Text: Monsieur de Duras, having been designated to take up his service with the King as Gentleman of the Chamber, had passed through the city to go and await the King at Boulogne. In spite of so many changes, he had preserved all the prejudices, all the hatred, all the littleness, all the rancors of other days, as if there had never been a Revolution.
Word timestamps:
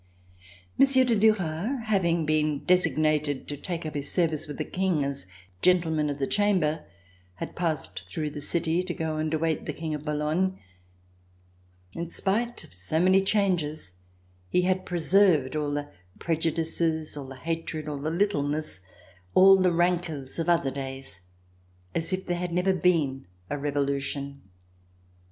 Monsieur 0.79 1.05
de 1.05 1.15
Duras, 1.15 1.83
having 1.85 2.25
been 2.25 2.63
designated 2.63 3.47
to 3.47 3.55
take 3.55 3.85
up 3.85 3.93
his 3.93 4.11
service 4.11 4.47
with 4.47 4.57
the 4.57 4.65
King 4.65 5.03
as 5.05 5.27
Gentleman 5.61 6.09
of 6.09 6.17
the 6.17 6.25
Chamber, 6.25 6.85
had 7.35 7.55
passed 7.55 8.09
through 8.09 8.31
the 8.31 8.41
city 8.41 8.81
to 8.81 8.95
go 8.95 9.17
and 9.17 9.31
await 9.31 9.67
the 9.67 9.73
King 9.73 9.93
at 9.93 10.03
Boulogne. 10.03 10.57
In 11.93 12.09
spite 12.09 12.63
of 12.63 12.73
so 12.73 12.99
many 12.99 13.21
changes, 13.21 13.93
he 14.49 14.63
had 14.63 14.87
preserved 14.87 15.55
all 15.55 15.69
the 15.69 15.91
prejudices, 16.17 17.15
all 17.15 17.27
the 17.27 17.35
hatred, 17.35 17.87
all 17.87 17.99
the 17.99 18.09
littleness, 18.09 18.81
all 19.35 19.61
the 19.61 19.71
rancors 19.71 20.39
of 20.39 20.49
other 20.49 20.71
days, 20.71 21.21
as 21.93 22.11
if 22.11 22.25
there 22.25 22.39
had 22.39 22.51
never 22.53 22.73
been 22.73 23.27
a 23.51 23.57
Revolution. 23.59 24.41